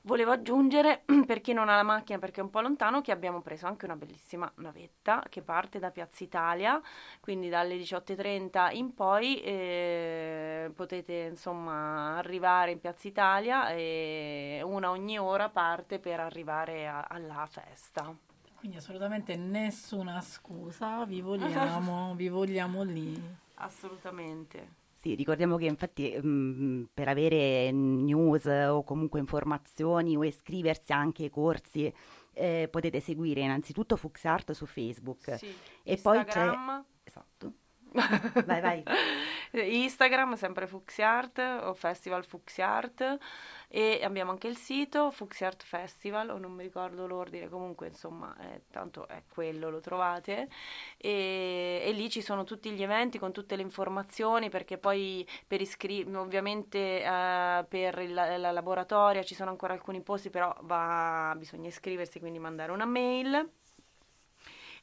Volevo 0.04 0.32
aggiungere, 0.32 1.04
per 1.28 1.42
chi 1.42 1.54
non 1.54 1.70
ha 1.70 1.76
la 1.76 1.84
macchina 1.84 2.18
perché 2.18 2.40
è 2.40 2.44
un 2.44 2.50
po' 2.50 2.62
lontano, 2.62 3.02
che 3.02 3.12
abbiamo 3.12 3.42
preso 3.42 3.68
anche 3.68 3.86
una 3.86 3.96
bellissima 3.96 4.52
navetta 4.56 5.24
che 5.30 5.44
parte 5.44 5.78
da 5.78 5.92
Piazza 5.92 6.24
Italia, 6.24 6.82
quindi 7.20 7.50
dalle 7.50 7.78
18.30 7.78 8.76
in 8.76 8.96
poi 8.96 9.40
eh, 9.42 10.72
potete 10.76 11.28
insomma 11.30 12.18
arrivare 12.18 12.72
in 12.72 12.80
Piazza 12.80 13.08
Italia 13.08 13.70
e 13.70 14.62
una 14.64 14.90
ogni 14.90 15.20
ora 15.20 15.50
parte 15.50 16.00
per 16.00 16.20
arrivare 16.20 16.88
a, 16.88 17.06
alla 17.08 17.46
festa. 17.46 18.12
Quindi 18.56 18.78
assolutamente 18.78 19.36
nessuna 19.36 20.20
scusa, 20.22 21.06
vi 21.06 21.22
vogliamo, 21.22 22.16
vi 22.16 22.28
vogliamo 22.28 22.82
lì. 22.82 23.22
Assolutamente. 23.56 24.81
Sì, 25.02 25.16
ricordiamo 25.16 25.58
che 25.58 25.66
infatti 25.66 26.16
mh, 26.16 26.28
mm, 26.28 26.84
per 26.94 27.08
avere 27.08 27.72
news 27.72 28.46
o 28.46 28.84
comunque 28.84 29.20
informazioni 29.20 30.16
o 30.16 30.24
iscriversi 30.24 30.94
anche 30.94 31.24
ai 31.24 31.32
corsi 31.32 31.92
eh, 32.34 32.68
potete 32.70 33.00
seguire 33.00 33.42
innanzitutto 33.42 33.96
Fuxart 33.96 34.52
su 34.52 34.68
Facebook 34.68 35.38
sì, 35.38 35.48
e 35.82 35.94
Instagram. 35.94 36.24
poi 36.24 36.26
c'è... 36.26 36.84
Esatto. 37.04 37.54
Vai, 38.46 38.62
vai. 38.62 38.84
Instagram, 39.84 40.36
sempre 40.36 40.66
Fuxiart 40.66 41.40
o 41.64 41.74
Festival 41.74 42.26
Fuxiart 42.26 43.18
e 43.68 44.02
abbiamo 44.04 44.32
anche 44.32 44.48
il 44.48 44.58
sito 44.58 45.12
Fuxiart 45.12 45.64
Festival 45.64 46.30
o 46.30 46.38
non 46.38 46.54
mi 46.54 46.64
ricordo 46.64 47.06
l'ordine, 47.06 47.50
comunque 47.50 47.88
insomma 47.88 48.36
eh, 48.40 48.64
tanto 48.70 49.08
è 49.08 49.24
quello, 49.28 49.70
lo 49.70 49.80
trovate 49.80 50.50
e, 50.98 51.82
e, 51.84 51.92
lì 51.92 52.10
ci 52.10 52.22
sono 52.22 52.44
tutti 52.44 52.72
gli 52.72 52.84
eventi 52.84 53.20
con 53.20 53.32
tutte 53.32 53.56
le 53.56 53.62
informazioni 53.62 54.50
perché 54.50 54.78
poi 54.78 55.28
per 55.46 55.62
iscriversi, 55.62 56.16
ovviamente 56.18 57.02
eh, 57.02 57.66
per 57.68 58.00
il, 58.00 58.14
la 58.14 58.52
laboratoria 58.52 59.24
ci 59.24 59.36
sono 59.36 59.50
ancora 59.50 59.74
alcuni 59.74 60.02
posti 60.02 60.30
però 60.30 60.56
va, 60.62 61.34
bisogna 61.38 61.68
iscriversi 61.68 62.20
quindi 62.20 62.40
mandare 62.40 62.72
una 62.72 62.86
mail 62.86 63.50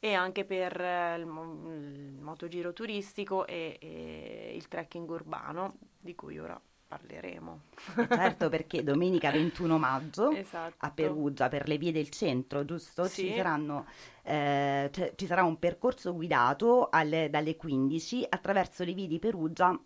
e 0.00 0.14
anche 0.14 0.44
per 0.44 0.80
eh, 0.80 1.16
il, 1.16 1.22
il 1.22 2.18
motogiro 2.20 2.72
turistico 2.72 3.46
e, 3.46 3.78
e 3.80 4.52
il 4.54 4.68
trekking 4.68 5.08
urbano 5.08 5.76
di 5.98 6.14
cui 6.14 6.38
ora 6.38 6.60
parleremo. 6.88 7.60
certo, 8.08 8.48
perché 8.48 8.82
domenica 8.82 9.30
21 9.30 9.78
maggio 9.78 10.30
esatto. 10.32 10.74
a 10.78 10.90
Perugia 10.90 11.48
per 11.48 11.68
le 11.68 11.76
vie 11.76 11.92
del 11.92 12.08
centro, 12.08 12.64
giusto? 12.64 13.04
Sì. 13.04 13.26
Ci, 13.26 13.34
saranno, 13.34 13.86
eh, 14.22 14.88
cioè, 14.90 15.12
ci 15.14 15.26
sarà 15.26 15.44
un 15.44 15.58
percorso 15.58 16.14
guidato 16.14 16.88
alle, 16.90 17.28
dalle 17.28 17.56
15 17.56 18.26
attraverso 18.28 18.84
le 18.84 18.94
vie 18.94 19.06
di 19.06 19.18
Perugia, 19.18 19.78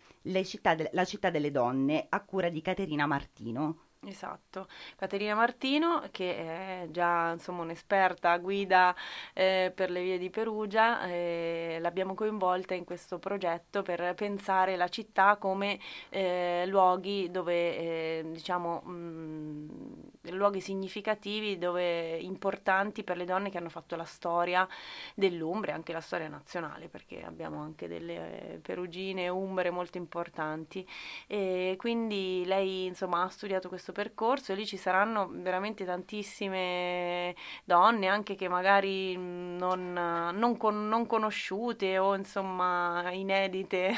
città 0.43 0.75
de- 0.75 0.89
la 0.93 1.03
città 1.03 1.29
delle 1.29 1.51
donne, 1.51 2.05
a 2.07 2.23
cura 2.23 2.49
di 2.49 2.61
Caterina 2.61 3.05
Martino. 3.05 3.79
Esatto, 4.05 4.67
Caterina 4.97 5.33
Martino 5.33 6.03
che 6.11 6.35
è 6.83 6.87
già 6.91 7.31
insomma, 7.31 7.61
un'esperta 7.61 8.37
guida 8.37 8.93
eh, 9.33 9.71
per 9.73 9.89
le 9.89 10.03
vie 10.03 10.17
di 10.17 10.29
Perugia, 10.29 11.05
eh, 11.07 11.77
l'abbiamo 11.79 12.13
coinvolta 12.13 12.73
in 12.73 12.83
questo 12.83 13.17
progetto 13.17 13.81
per 13.81 14.13
pensare 14.13 14.75
la 14.75 14.89
città 14.89 15.37
come 15.37 15.79
eh, 16.09 16.65
luoghi 16.67 17.31
dove 17.31 17.77
eh, 17.77 18.25
diciamo 18.25 18.81
mh, 18.81 20.11
luoghi 20.31 20.59
significativi, 20.59 21.57
dove 21.57 22.17
importanti 22.17 23.03
per 23.03 23.15
le 23.17 23.25
donne 23.25 23.49
che 23.49 23.57
hanno 23.57 23.69
fatto 23.69 23.95
la 23.95 24.03
storia 24.05 24.67
dell'Umbria, 25.15 25.75
anche 25.75 25.93
la 25.93 26.01
storia 26.01 26.27
nazionale, 26.27 26.87
perché 26.89 27.23
abbiamo 27.23 27.61
anche 27.61 27.87
delle 27.87 28.59
perugine 28.61 29.29
umbre 29.29 29.69
molto 29.69 29.97
importanti. 29.97 30.85
E 31.27 31.75
quindi 31.77 32.43
lei 32.45 32.85
insomma 32.85 33.23
ha 33.23 33.29
studiato 33.29 33.69
questo 33.69 33.91
percorso 33.93 34.51
e 34.51 34.55
lì 34.55 34.65
ci 34.65 34.75
saranno 34.75 35.29
veramente 35.31 35.85
tantissime 35.85 37.33
donne 37.63 38.07
anche 38.07 38.35
che 38.35 38.49
magari 38.49 39.15
non, 39.15 39.93
non, 39.93 40.57
con, 40.57 40.89
non 40.89 41.07
conosciute 41.07 41.97
o 41.97 42.15
insomma 42.15 43.09
inedite 43.11 43.93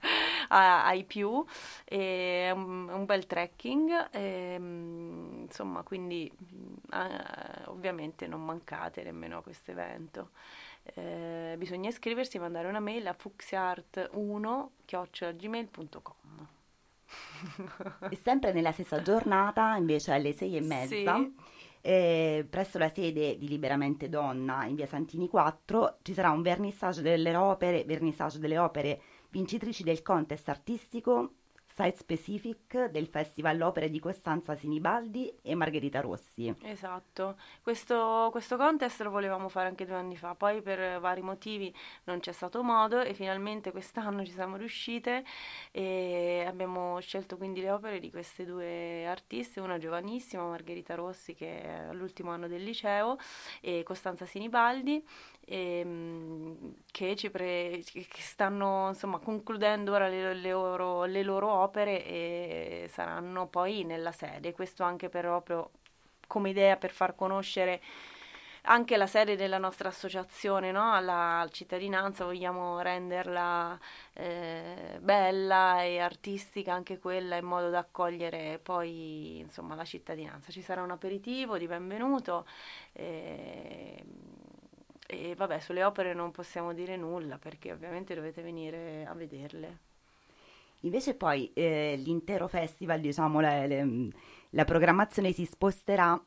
ai 0.48 1.04
più. 1.04 1.44
È 1.84 2.50
un, 2.50 2.88
un 2.88 3.04
bel 3.04 3.26
trekking 3.26 4.08
e, 4.10 4.54
insomma 4.54 5.82
quindi 5.82 6.30
eh, 6.92 7.64
ovviamente 7.66 8.26
non 8.26 8.44
mancate 8.44 9.02
nemmeno 9.02 9.38
a 9.38 9.42
questo 9.42 9.70
evento. 9.70 10.30
Eh, 10.94 11.54
bisogna 11.58 11.90
iscriversi 11.90 12.38
e 12.38 12.40
mandare 12.40 12.66
una 12.66 12.80
mail 12.80 13.06
a 13.06 13.16
fuxiart1 13.18 14.68
gmail.com 15.36 16.59
e 18.10 18.16
sempre 18.22 18.52
nella 18.52 18.72
stessa 18.72 19.02
giornata, 19.02 19.76
invece 19.76 20.12
alle 20.12 20.32
sei 20.32 20.56
e 20.56 20.60
mezza, 20.60 21.16
sì. 21.16 21.34
eh, 21.80 22.46
presso 22.48 22.78
la 22.78 22.88
sede 22.88 23.36
di 23.38 23.48
Liberamente 23.48 24.08
Donna 24.08 24.64
in 24.66 24.74
via 24.74 24.86
Santini 24.86 25.28
4, 25.28 25.98
ci 26.02 26.12
sarà 26.12 26.30
un 26.30 26.42
vernissage 26.42 27.02
delle 27.02 27.34
opere, 27.36 27.84
vernissage 27.84 28.38
delle 28.38 28.58
opere 28.58 29.00
vincitrici 29.30 29.82
del 29.82 30.02
contest 30.02 30.48
artistico 30.48 31.34
site 31.80 31.96
specific 31.96 32.90
del 32.90 33.06
Festival 33.06 33.58
Opere 33.62 33.88
di 33.88 33.98
Costanza 33.98 34.54
Sinibaldi 34.54 35.32
e 35.40 35.54
Margherita 35.54 36.02
Rossi. 36.02 36.54
Esatto, 36.64 37.38
questo, 37.62 38.28
questo 38.30 38.58
contest 38.58 39.00
lo 39.00 39.08
volevamo 39.08 39.48
fare 39.48 39.68
anche 39.68 39.86
due 39.86 39.94
anni 39.94 40.14
fa, 40.14 40.34
poi 40.34 40.60
per 40.60 41.00
vari 41.00 41.22
motivi 41.22 41.74
non 42.04 42.20
c'è 42.20 42.32
stato 42.32 42.62
modo 42.62 43.00
e 43.00 43.14
finalmente 43.14 43.70
quest'anno 43.70 44.26
ci 44.26 44.32
siamo 44.32 44.56
riuscite 44.56 45.24
e 45.70 46.44
abbiamo 46.46 47.00
scelto 47.00 47.38
quindi 47.38 47.62
le 47.62 47.70
opere 47.70 47.98
di 47.98 48.10
queste 48.10 48.44
due 48.44 49.06
artiste, 49.06 49.60
una 49.60 49.78
giovanissima, 49.78 50.42
Margherita 50.42 50.94
Rossi 50.94 51.32
che 51.32 51.62
è 51.62 51.86
all'ultimo 51.88 52.30
anno 52.30 52.46
del 52.46 52.62
liceo 52.62 53.16
e 53.62 53.82
Costanza 53.84 54.26
Sinibaldi 54.26 55.02
ehm, 55.46 56.74
che, 56.90 57.14
pre- 57.30 57.82
che, 57.84 58.06
stanno 58.20 58.88
insomma, 58.88 59.18
concludendo 59.18 59.92
ora 59.92 60.08
le, 60.08 60.34
le, 60.34 60.50
loro, 60.50 61.04
le, 61.04 61.22
loro, 61.22 61.50
opere 61.52 62.04
e 62.04 62.86
saranno 62.88 63.46
poi 63.46 63.84
nella 63.84 64.12
sede. 64.12 64.52
Questo 64.52 64.82
anche 64.84 65.08
proprio 65.08 65.70
come 66.26 66.50
idea 66.50 66.76
per 66.76 66.90
far 66.92 67.14
conoscere 67.14 67.80
anche 68.64 68.96
la 68.96 69.06
sede 69.06 69.36
della 69.36 69.58
nostra 69.58 69.88
associazione 69.88 70.70
no? 70.70 70.92
alla 70.92 71.46
cittadinanza, 71.50 72.24
vogliamo 72.24 72.80
renderla 72.80 73.78
eh, 74.12 74.98
bella 75.00 75.82
e 75.82 75.98
artistica 75.98 76.74
anche 76.74 76.98
quella 76.98 77.36
in 77.36 77.46
modo 77.46 77.70
da 77.70 77.78
accogliere 77.78 78.60
poi 78.62 79.38
insomma, 79.38 79.74
la 79.74 79.84
cittadinanza. 79.84 80.52
Ci 80.52 80.62
sarà 80.62 80.82
un 80.82 80.90
aperitivo 80.90 81.56
di 81.56 81.66
benvenuto. 81.66 82.46
Eh, 82.92 84.04
e 85.10 85.34
vabbè, 85.34 85.58
sulle 85.58 85.82
opere 85.82 86.14
non 86.14 86.30
possiamo 86.30 86.72
dire 86.72 86.96
nulla 86.96 87.36
perché 87.36 87.72
ovviamente 87.72 88.14
dovete 88.14 88.42
venire 88.42 89.04
a 89.04 89.14
vederle. 89.14 89.78
Invece 90.80 91.14
poi 91.14 91.50
eh, 91.52 92.00
l'intero 92.02 92.46
festival, 92.46 93.00
diciamo, 93.00 93.40
la, 93.40 93.66
le, 93.66 94.08
la, 94.50 94.64
programmazione 94.64 95.32
si 95.32 95.44
sposterà 95.44 96.18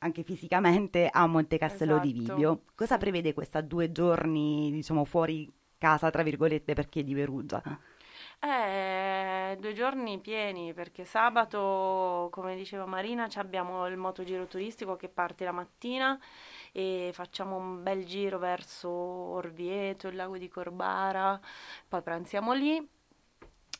anche 0.00 0.22
fisicamente 0.22 1.08
a 1.10 1.26
Monte 1.26 1.56
Castello 1.56 1.94
esatto. 1.94 2.06
di 2.06 2.12
Vibio. 2.12 2.62
Cosa 2.74 2.98
prevede 2.98 3.32
questa 3.32 3.60
due 3.62 3.90
giorni, 3.90 4.70
diciamo, 4.72 5.04
fuori 5.04 5.50
casa, 5.78 6.10
tra 6.10 6.22
virgolette, 6.22 6.74
perché 6.74 7.02
di 7.02 7.14
Perugia? 7.14 7.62
Eh, 8.40 9.56
due 9.58 9.72
giorni 9.72 10.20
pieni 10.20 10.72
perché 10.72 11.04
sabato, 11.04 12.28
come 12.30 12.54
diceva 12.54 12.86
Marina, 12.86 13.28
abbiamo 13.34 13.86
il 13.88 13.96
motogiro 13.96 14.46
turistico 14.46 14.94
che 14.94 15.08
parte 15.08 15.44
la 15.44 15.50
mattina 15.50 16.18
e 16.78 17.10
facciamo 17.12 17.56
un 17.56 17.82
bel 17.82 18.04
giro 18.04 18.38
verso 18.38 18.88
Orvieto, 18.88 20.06
il 20.06 20.14
lago 20.14 20.38
di 20.38 20.48
Corbara, 20.48 21.40
poi 21.88 22.02
pranziamo 22.02 22.52
lì, 22.52 22.88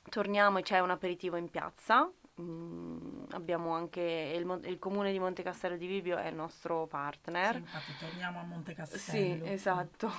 torniamo 0.08 0.58
e 0.58 0.62
c'è 0.62 0.80
un 0.80 0.90
aperitivo 0.90 1.36
in 1.36 1.48
piazza. 1.48 2.10
Mm, 2.40 3.26
abbiamo 3.30 3.72
anche 3.72 4.00
il, 4.00 4.60
il, 4.64 4.80
comune 4.80 5.12
di 5.12 5.20
Monte 5.20 5.44
Castello 5.44 5.76
di 5.76 5.86
Vibio 5.86 6.16
è 6.16 6.26
il 6.26 6.34
nostro 6.34 6.88
partner. 6.88 7.54
Sì, 7.54 7.60
infatti 7.60 7.92
torniamo 8.00 8.40
a 8.40 8.42
Monte 8.42 8.74
Castello. 8.74 9.00
Sì, 9.00 9.40
esatto. 9.44 10.10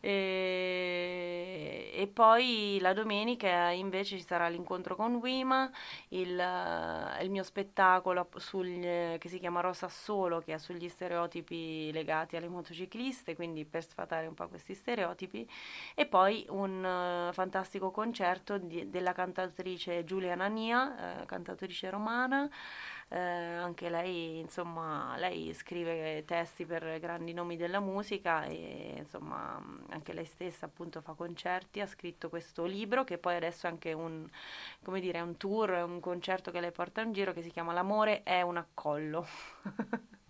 E, 0.00 1.90
e, 1.94 2.06
poi 2.08 2.78
la 2.80 2.94
domenica 2.94 3.68
invece 3.68 4.16
ci 4.16 4.24
sarà 4.24 4.48
l'incontro 4.48 4.96
con 4.96 5.16
Wima, 5.16 5.70
il, 6.08 6.42
il 7.20 7.30
mio 7.30 7.42
spettacolo 7.42 8.28
sul, 8.36 9.18
che 9.18 9.28
si 9.28 9.38
chiama 9.38 9.60
Rosa 9.60 9.88
Solo, 9.88 10.40
che 10.40 10.54
è 10.54 10.58
sugli 10.58 10.88
stereotipi 10.88 11.92
legati 11.92 12.36
alle 12.36 12.48
motocicliste, 12.48 13.34
quindi 13.34 13.64
per 13.66 13.84
sfatare 13.84 14.26
un 14.26 14.34
po' 14.34 14.48
questi 14.48 14.74
stereotipi, 14.74 15.48
e 15.94 16.06
poi 16.06 16.46
un 16.48 16.82
uh, 17.28 17.32
fantastico 17.32 17.90
concerto 17.90 18.58
di, 18.58 18.88
della 18.88 19.12
cantatrice 19.12 20.04
Giulia 20.04 20.34
Nania, 20.34 21.20
uh, 21.22 21.26
cantatrice 21.26 21.90
romana, 21.90 22.48
eh, 23.12 23.18
anche 23.18 23.88
lei, 23.90 24.38
insomma, 24.38 25.16
lei 25.18 25.52
scrive 25.52 26.24
testi 26.24 26.64
per 26.64 26.98
grandi 27.00 27.32
nomi 27.32 27.56
della 27.56 27.80
musica 27.80 28.44
e 28.44 28.94
insomma 28.98 29.60
anche 29.88 30.12
lei 30.12 30.24
stessa 30.24 30.66
appunto 30.66 31.00
fa 31.00 31.14
concerti, 31.14 31.80
ha 31.80 31.86
scritto 31.86 32.28
questo 32.28 32.64
libro 32.64 33.02
che 33.02 33.18
poi 33.18 33.34
adesso 33.34 33.66
è 33.66 33.70
anche 33.70 33.92
un, 33.92 34.28
come 34.84 35.00
dire, 35.00 35.20
un 35.20 35.36
tour, 35.36 35.70
un 35.70 35.98
concerto 35.98 36.52
che 36.52 36.60
lei 36.60 36.70
porta 36.70 37.00
in 37.00 37.12
giro 37.12 37.32
che 37.32 37.42
si 37.42 37.50
chiama 37.50 37.72
L'amore 37.72 38.22
è 38.22 38.42
un 38.42 38.56
accollo. 38.58 39.26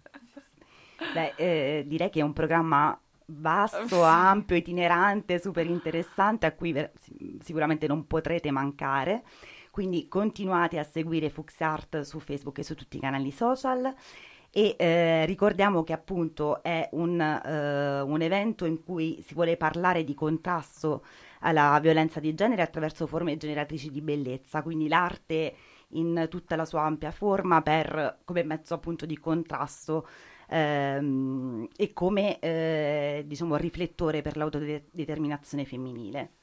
Beh, 1.12 1.34
eh, 1.36 1.84
direi 1.86 2.08
che 2.10 2.20
è 2.20 2.22
un 2.22 2.32
programma 2.32 2.98
vasto, 3.26 4.02
ampio, 4.02 4.56
itinerante, 4.56 5.38
super 5.38 5.66
interessante 5.66 6.46
a 6.46 6.52
cui 6.52 6.72
ver- 6.72 6.92
sicuramente 7.40 7.86
non 7.86 8.06
potrete 8.06 8.50
mancare. 8.50 9.22
Quindi 9.70 10.08
continuate 10.08 10.78
a 10.78 10.84
seguire 10.84 11.30
FuxArt 11.30 12.00
su 12.00 12.18
Facebook 12.18 12.58
e 12.58 12.64
su 12.64 12.74
tutti 12.74 12.96
i 12.96 13.00
canali 13.00 13.30
social 13.30 13.94
e 14.52 14.74
eh, 14.76 15.26
ricordiamo 15.26 15.84
che 15.84 15.92
appunto 15.92 16.60
è 16.62 16.88
un, 16.92 17.20
eh, 17.20 18.00
un, 18.00 18.20
evento 18.20 18.64
in 18.64 18.82
cui 18.82 19.22
si 19.24 19.34
vuole 19.34 19.56
parlare 19.56 20.02
di 20.02 20.14
contrasto 20.14 21.04
alla 21.40 21.78
violenza 21.80 22.18
di 22.18 22.34
genere 22.34 22.62
attraverso 22.62 23.06
forme 23.06 23.36
generatrici 23.36 23.90
di 23.90 24.00
bellezza, 24.00 24.62
quindi 24.62 24.88
l'arte 24.88 25.54
in 25.90 26.26
tutta 26.28 26.56
la 26.56 26.64
sua 26.64 26.82
ampia 26.82 27.12
forma 27.12 27.62
per, 27.62 28.20
come 28.24 28.42
mezzo 28.42 28.74
appunto 28.74 29.06
di 29.06 29.18
contrasto 29.18 30.06
ehm, 30.48 31.68
e 31.76 31.92
come 31.92 32.38
eh, 32.40 33.24
diciamo 33.26 33.56
riflettore 33.56 34.20
per 34.22 34.36
l'autodeterminazione 34.36 35.64
femminile. 35.64 36.39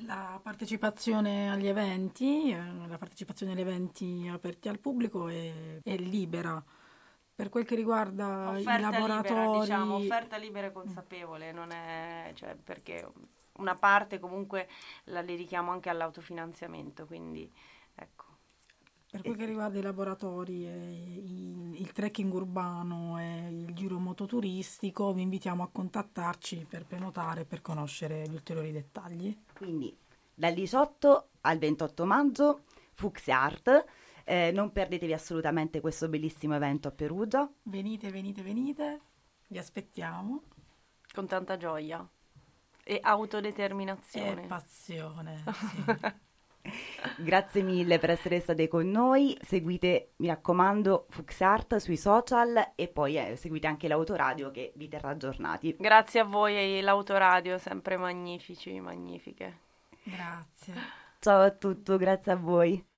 La 0.00 0.38
partecipazione 0.42 1.50
agli 1.50 1.66
eventi, 1.66 2.50
eh, 2.50 2.86
la 2.86 2.98
partecipazione 2.98 3.52
agli 3.52 3.60
eventi 3.60 4.28
aperti 4.30 4.68
al 4.68 4.78
pubblico 4.78 5.28
è, 5.28 5.80
è 5.82 5.96
libera. 5.96 6.62
Per 7.34 7.48
quel 7.48 7.64
che 7.64 7.74
riguarda 7.74 8.50
offerta 8.50 8.76
i 8.76 8.80
laboratori... 8.80 9.40
Libera, 9.40 9.60
diciamo, 9.60 9.94
offerta 9.96 10.36
libera 10.36 10.66
e 10.66 10.72
consapevole, 10.72 11.52
non 11.52 11.70
è, 11.70 12.30
cioè, 12.34 12.54
perché 12.56 13.06
una 13.58 13.74
parte 13.74 14.18
comunque 14.18 14.68
la 15.04 15.22
dedichiamo 15.22 15.70
anche 15.70 15.88
all'autofinanziamento, 15.88 17.06
quindi 17.06 17.50
ecco. 17.94 18.25
Per 19.08 19.22
quel 19.22 19.36
che 19.36 19.46
riguarda 19.46 19.78
i 19.78 19.82
laboratori, 19.82 20.64
il, 20.64 21.80
il 21.80 21.92
trekking 21.92 22.32
urbano 22.32 23.18
e 23.18 23.48
il 23.48 23.72
giro 23.72 23.98
mototuristico, 23.98 25.12
vi 25.12 25.22
invitiamo 25.22 25.62
a 25.62 25.68
contattarci 25.70 26.66
per 26.68 26.84
prenotare 26.84 27.42
e 27.42 27.44
per 27.44 27.62
conoscere 27.62 28.28
gli 28.28 28.34
ulteriori 28.34 28.72
dettagli. 28.72 29.36
Quindi 29.54 29.96
dal 30.34 30.52
18 30.52 31.28
al 31.42 31.58
28 31.58 32.04
maggio, 32.04 32.64
Fuxi 32.92 33.30
Art. 33.30 33.84
Eh, 34.24 34.50
non 34.52 34.72
perdetevi 34.72 35.12
assolutamente 35.12 35.80
questo 35.80 36.08
bellissimo 36.08 36.54
evento 36.54 36.88
a 36.88 36.90
Perugia. 36.90 37.48
Venite, 37.62 38.10
venite, 38.10 38.42
venite, 38.42 39.00
vi 39.46 39.58
aspettiamo. 39.58 40.42
Con 41.14 41.26
tanta 41.26 41.56
gioia 41.56 42.06
e 42.84 43.00
autodeterminazione. 43.02 44.44
E 44.44 44.46
passione. 44.46 45.42
Sì. 45.54 45.84
Grazie 47.18 47.62
mille 47.62 47.98
per 47.98 48.10
essere 48.10 48.40
state 48.40 48.68
con 48.68 48.88
noi. 48.88 49.36
Seguite, 49.42 50.12
mi 50.16 50.28
raccomando, 50.28 51.06
FuxArt 51.10 51.76
sui 51.76 51.96
social 51.96 52.72
e 52.74 52.88
poi 52.88 53.16
eh, 53.16 53.36
seguite 53.36 53.66
anche 53.66 53.88
l'autoradio 53.88 54.50
che 54.50 54.72
vi 54.76 54.88
terrà 54.88 55.10
aggiornati. 55.10 55.76
Grazie 55.78 56.20
a 56.20 56.24
voi 56.24 56.56
e 56.56 56.82
l'autoradio, 56.82 57.58
sempre 57.58 57.96
magnifici, 57.96 58.78
magnifiche. 58.80 59.58
Grazie. 60.02 60.74
Ciao 61.18 61.40
a 61.40 61.50
tutti, 61.50 61.96
grazie 61.96 62.32
a 62.32 62.36
voi. 62.36 62.94